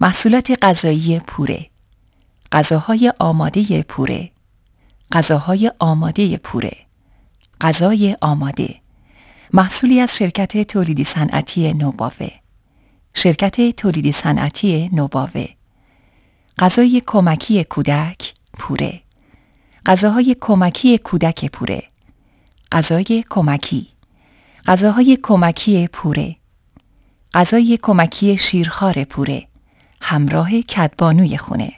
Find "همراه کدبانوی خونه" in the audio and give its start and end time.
30.10-31.66